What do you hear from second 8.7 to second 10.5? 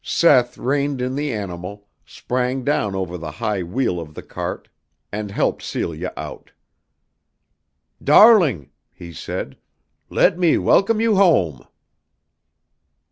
he said, "let